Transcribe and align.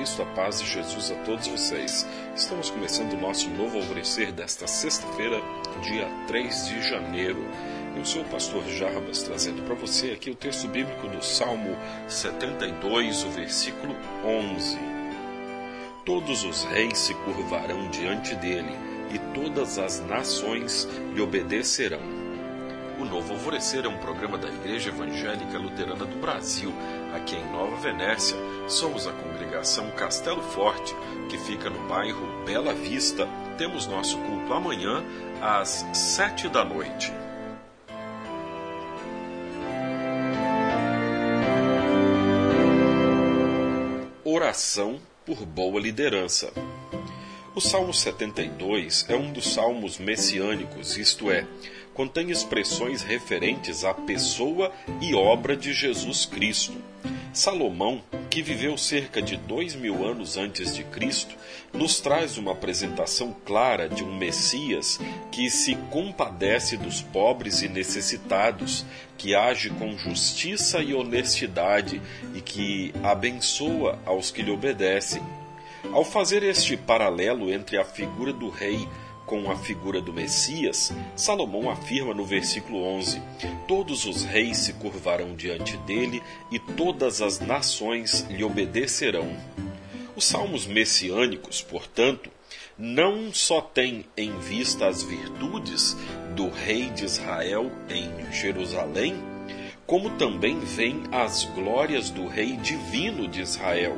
Cristo, 0.00 0.22
a 0.22 0.24
paz 0.24 0.62
de 0.62 0.66
Jesus 0.66 1.10
a 1.10 1.14
todos 1.24 1.46
vocês. 1.46 2.06
Estamos 2.34 2.70
começando 2.70 3.12
o 3.12 3.20
nosso 3.20 3.50
novo 3.50 3.76
alvorecer 3.76 4.32
desta 4.32 4.66
sexta-feira, 4.66 5.38
dia 5.82 6.08
3 6.26 6.68
de 6.68 6.88
janeiro. 6.88 7.44
Eu 7.94 8.02
sou 8.06 8.22
o 8.22 8.28
pastor 8.30 8.64
Jarbas, 8.64 9.22
trazendo 9.22 9.60
para 9.60 9.74
você 9.74 10.12
aqui 10.12 10.30
o 10.30 10.34
texto 10.34 10.68
bíblico 10.68 11.06
do 11.06 11.22
Salmo 11.22 11.76
72, 12.08 13.24
o 13.24 13.30
versículo 13.32 13.94
11. 14.24 14.78
Todos 16.06 16.44
os 16.44 16.64
reis 16.64 16.96
se 16.96 17.12
curvarão 17.12 17.90
diante 17.90 18.34
dele, 18.36 18.72
e 19.12 19.18
todas 19.34 19.78
as 19.78 20.00
nações 20.00 20.88
lhe 21.14 21.20
obedecerão. 21.20 22.19
O 23.00 23.04
Novo 23.06 23.32
Alvorecer 23.32 23.86
é 23.86 23.88
um 23.88 23.96
programa 23.96 24.36
da 24.36 24.46
Igreja 24.46 24.90
Evangélica 24.90 25.56
Luterana 25.56 26.04
do 26.04 26.20
Brasil, 26.20 26.70
aqui 27.14 27.34
em 27.34 27.50
Nova 27.50 27.74
Venécia. 27.76 28.36
Somos 28.68 29.06
a 29.06 29.12
congregação 29.12 29.90
Castelo 29.92 30.42
Forte, 30.42 30.94
que 31.30 31.38
fica 31.38 31.70
no 31.70 31.88
bairro 31.88 32.44
Bela 32.44 32.74
Vista. 32.74 33.26
Temos 33.56 33.86
nosso 33.86 34.18
culto 34.18 34.52
amanhã, 34.52 35.02
às 35.40 35.86
sete 35.94 36.46
da 36.50 36.62
noite. 36.62 37.10
Oração 44.22 45.00
por 45.24 45.46
boa 45.46 45.80
liderança. 45.80 46.52
O 47.52 47.60
Salmo 47.60 47.92
72 47.92 49.06
é 49.08 49.16
um 49.16 49.32
dos 49.32 49.52
salmos 49.52 49.98
messiânicos, 49.98 50.96
isto 50.96 51.30
é, 51.32 51.44
contém 51.94 52.30
expressões 52.30 53.02
referentes 53.02 53.84
à 53.84 53.92
pessoa 53.92 54.72
e 55.00 55.14
obra 55.14 55.56
de 55.56 55.72
Jesus 55.72 56.24
Cristo. 56.24 56.74
Salomão, 57.32 58.02
que 58.28 58.42
viveu 58.42 58.76
cerca 58.76 59.22
de 59.22 59.36
dois 59.36 59.76
mil 59.76 60.04
anos 60.04 60.36
antes 60.36 60.74
de 60.74 60.82
Cristo, 60.82 61.34
nos 61.72 62.00
traz 62.00 62.36
uma 62.36 62.52
apresentação 62.52 63.34
clara 63.44 63.88
de 63.88 64.02
um 64.02 64.16
Messias 64.16 64.98
que 65.30 65.48
se 65.48 65.76
compadece 65.90 66.76
dos 66.76 67.00
pobres 67.00 67.62
e 67.62 67.68
necessitados, 67.68 68.84
que 69.16 69.34
age 69.34 69.70
com 69.70 69.96
justiça 69.96 70.82
e 70.82 70.92
honestidade 70.92 72.02
e 72.34 72.40
que 72.40 72.92
abençoa 73.02 73.98
aos 74.04 74.32
que 74.32 74.42
lhe 74.42 74.50
obedecem. 74.50 75.22
Ao 75.92 76.04
fazer 76.04 76.42
este 76.42 76.76
paralelo 76.76 77.52
entre 77.52 77.78
a 77.78 77.84
figura 77.84 78.32
do 78.32 78.48
rei 78.48 78.88
com 79.30 79.48
a 79.48 79.56
figura 79.56 80.00
do 80.00 80.12
Messias, 80.12 80.92
Salomão 81.14 81.70
afirma 81.70 82.12
no 82.12 82.24
versículo 82.24 82.82
11: 82.82 83.22
Todos 83.68 84.04
os 84.04 84.24
reis 84.24 84.56
se 84.56 84.72
curvarão 84.72 85.36
diante 85.36 85.76
dele 85.76 86.20
e 86.50 86.58
todas 86.58 87.22
as 87.22 87.38
nações 87.38 88.26
lhe 88.28 88.42
obedecerão. 88.42 89.32
Os 90.16 90.24
salmos 90.24 90.66
messiânicos, 90.66 91.62
portanto, 91.62 92.28
não 92.76 93.32
só 93.32 93.60
têm 93.60 94.04
em 94.16 94.36
vista 94.40 94.88
as 94.88 95.04
virtudes 95.04 95.96
do 96.34 96.50
rei 96.50 96.90
de 96.90 97.04
Israel 97.04 97.70
em 97.88 98.32
Jerusalém, 98.32 99.14
como 99.86 100.10
também 100.10 100.58
veem 100.58 101.04
as 101.12 101.44
glórias 101.44 102.10
do 102.10 102.26
rei 102.26 102.56
divino 102.56 103.28
de 103.28 103.42
Israel. 103.42 103.96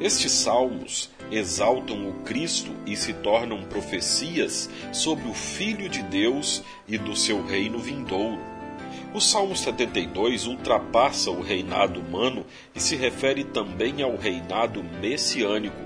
Estes 0.00 0.32
salmos 0.32 1.08
exaltam 1.30 2.08
o 2.08 2.12
Cristo 2.24 2.70
e 2.86 2.96
se 2.96 3.12
tornam 3.12 3.62
profecias 3.64 4.70
sobre 4.92 5.28
o 5.28 5.34
Filho 5.34 5.88
de 5.88 6.02
Deus 6.02 6.62
e 6.86 6.96
do 6.96 7.16
seu 7.16 7.44
reino 7.44 7.78
vindouro. 7.78 8.40
O 9.12 9.20
Salmo 9.20 9.56
72 9.56 10.46
ultrapassa 10.46 11.30
o 11.30 11.40
reinado 11.40 12.00
humano 12.00 12.44
e 12.74 12.80
se 12.80 12.96
refere 12.96 13.44
também 13.44 14.02
ao 14.02 14.16
reinado 14.16 14.84
messiânico. 15.00 15.76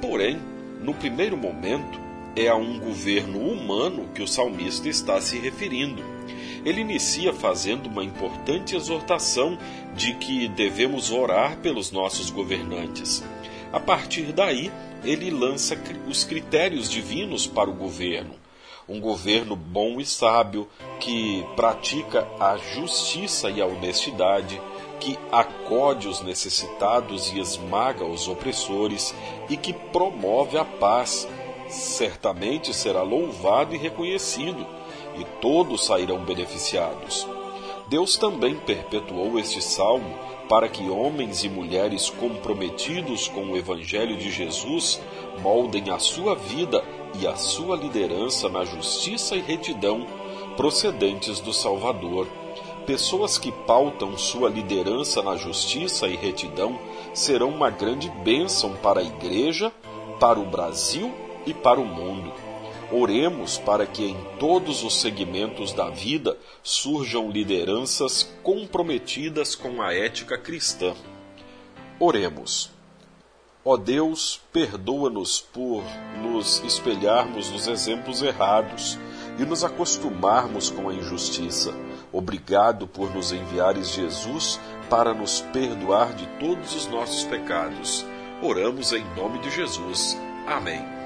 Porém, 0.00 0.38
no 0.80 0.94
primeiro 0.94 1.36
momento, 1.36 2.00
é 2.36 2.48
a 2.48 2.54
um 2.54 2.78
governo 2.78 3.38
humano 3.38 4.08
que 4.14 4.22
o 4.22 4.28
salmista 4.28 4.88
está 4.88 5.20
se 5.20 5.38
referindo. 5.38 6.02
Ele 6.64 6.80
inicia 6.80 7.32
fazendo 7.32 7.86
uma 7.86 8.04
importante 8.04 8.76
exortação 8.76 9.58
de 9.96 10.14
que 10.14 10.48
devemos 10.48 11.10
orar 11.10 11.56
pelos 11.58 11.90
nossos 11.90 12.30
governantes. 12.30 13.22
A 13.72 13.80
partir 13.80 14.32
daí, 14.32 14.70
ele 15.02 15.30
lança 15.30 15.76
os 16.06 16.24
critérios 16.24 16.90
divinos 16.90 17.46
para 17.46 17.70
o 17.70 17.74
governo. 17.74 18.34
Um 18.88 19.00
governo 19.00 19.56
bom 19.56 20.00
e 20.00 20.04
sábio, 20.04 20.68
que 21.00 21.44
pratica 21.56 22.28
a 22.38 22.56
justiça 22.56 23.48
e 23.48 23.62
a 23.62 23.66
honestidade, 23.66 24.60
que 25.00 25.18
acode 25.30 26.06
os 26.06 26.20
necessitados 26.20 27.32
e 27.32 27.40
esmaga 27.40 28.04
os 28.04 28.28
opressores 28.28 29.14
e 29.48 29.56
que 29.56 29.72
promove 29.72 30.58
a 30.58 30.64
paz, 30.64 31.26
certamente 31.68 32.74
será 32.74 33.02
louvado 33.02 33.74
e 33.74 33.78
reconhecido, 33.78 34.66
e 35.18 35.24
todos 35.40 35.86
sairão 35.86 36.24
beneficiados. 36.24 37.26
Deus 37.88 38.16
também 38.16 38.56
perpetuou 38.56 39.38
este 39.38 39.60
salmo 39.60 40.14
para 40.48 40.68
que 40.68 40.88
homens 40.88 41.44
e 41.44 41.48
mulheres 41.48 42.10
comprometidos 42.10 43.28
com 43.28 43.44
o 43.46 43.56
Evangelho 43.56 44.16
de 44.16 44.30
Jesus 44.30 45.00
moldem 45.42 45.90
a 45.90 45.98
sua 45.98 46.34
vida 46.34 46.82
e 47.20 47.26
a 47.26 47.36
sua 47.36 47.76
liderança 47.76 48.48
na 48.48 48.64
justiça 48.64 49.36
e 49.36 49.40
retidão 49.40 50.06
procedentes 50.56 51.40
do 51.40 51.52
Salvador. 51.52 52.26
Pessoas 52.86 53.38
que 53.38 53.52
pautam 53.52 54.18
sua 54.18 54.50
liderança 54.50 55.22
na 55.22 55.36
justiça 55.36 56.08
e 56.08 56.16
retidão 56.16 56.78
serão 57.14 57.48
uma 57.48 57.70
grande 57.70 58.10
bênção 58.10 58.74
para 58.74 59.00
a 59.00 59.04
Igreja, 59.04 59.72
para 60.18 60.40
o 60.40 60.44
Brasil 60.44 61.12
e 61.46 61.54
para 61.54 61.80
o 61.80 61.84
mundo. 61.84 62.32
Oremos 62.92 63.56
para 63.56 63.86
que 63.86 64.04
em 64.04 64.16
todos 64.38 64.84
os 64.84 65.00
segmentos 65.00 65.72
da 65.72 65.88
vida 65.88 66.36
surjam 66.62 67.30
lideranças 67.30 68.30
comprometidas 68.42 69.54
com 69.54 69.80
a 69.80 69.94
ética 69.94 70.36
cristã. 70.36 70.94
Oremos. 71.98 72.70
Ó 73.64 73.78
Deus, 73.78 74.40
perdoa-nos 74.52 75.40
por 75.40 75.82
nos 76.20 76.62
espelharmos 76.64 77.50
nos 77.50 77.66
exemplos 77.66 78.20
errados 78.20 78.98
e 79.38 79.44
nos 79.44 79.64
acostumarmos 79.64 80.68
com 80.68 80.90
a 80.90 80.94
injustiça. 80.94 81.72
Obrigado 82.12 82.86
por 82.86 83.14
nos 83.14 83.32
enviares 83.32 83.90
Jesus 83.90 84.60
para 84.90 85.14
nos 85.14 85.40
perdoar 85.52 86.12
de 86.12 86.26
todos 86.38 86.74
os 86.74 86.86
nossos 86.88 87.24
pecados. 87.24 88.04
Oramos 88.42 88.92
em 88.92 89.04
nome 89.14 89.38
de 89.38 89.50
Jesus. 89.50 90.18
Amém. 90.46 91.01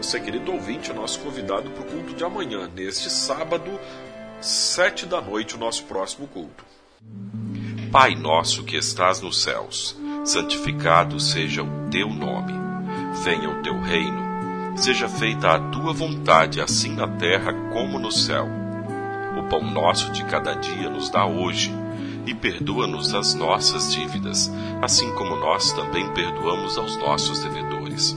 Você, 0.00 0.18
querido 0.18 0.50
ouvinte, 0.50 0.90
é 0.90 0.94
nosso 0.94 1.20
convidado 1.20 1.68
para 1.70 1.82
o 1.82 1.84
culto 1.84 2.14
de 2.14 2.24
amanhã, 2.24 2.66
neste 2.74 3.10
sábado, 3.10 3.78
sete 4.40 5.04
da 5.04 5.20
noite, 5.20 5.56
o 5.56 5.58
nosso 5.58 5.84
próximo 5.84 6.26
culto. 6.26 6.64
Pai 7.92 8.14
nosso 8.14 8.64
que 8.64 8.78
estás 8.78 9.20
nos 9.20 9.42
céus, 9.42 9.94
santificado 10.24 11.20
seja 11.20 11.62
o 11.62 11.90
teu 11.90 12.08
nome. 12.08 12.54
Venha 13.22 13.50
o 13.50 13.62
teu 13.62 13.78
reino. 13.78 14.74
Seja 14.74 15.06
feita 15.06 15.50
a 15.50 15.70
tua 15.70 15.92
vontade, 15.92 16.62
assim 16.62 16.94
na 16.94 17.06
terra 17.06 17.52
como 17.70 17.98
no 17.98 18.10
céu. 18.10 18.48
O 19.38 19.42
pão 19.50 19.62
nosso 19.70 20.10
de 20.12 20.24
cada 20.24 20.54
dia 20.54 20.88
nos 20.88 21.10
dá 21.10 21.26
hoje. 21.26 21.70
E 22.24 22.34
perdoa-nos 22.34 23.14
as 23.14 23.34
nossas 23.34 23.92
dívidas, 23.92 24.50
assim 24.80 25.12
como 25.14 25.36
nós 25.36 25.72
também 25.72 26.10
perdoamos 26.14 26.78
aos 26.78 26.96
nossos 26.96 27.40
devedores 27.40 28.16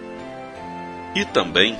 e 1.15 1.25
também 1.25 1.75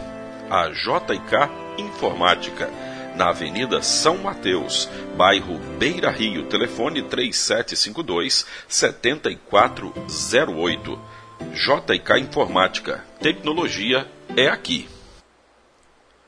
a 0.49 0.69
JK 0.69 1.51
Informática, 1.77 2.67
na 3.15 3.29
Avenida 3.29 3.81
São 3.81 4.17
Mateus, 4.17 4.89
bairro 5.15 5.57
Beira 5.77 6.09
Rio, 6.09 6.47
telefone 6.47 7.03
3752 7.03 8.45
7408. 8.67 10.99
JK 11.53 12.19
Informática. 12.19 13.03
Tecnologia 13.19 14.07
é 14.35 14.47
aqui. 14.47 14.87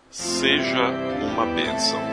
Seja 0.10 0.90
uma 1.22 1.46
bênção. 1.46 2.13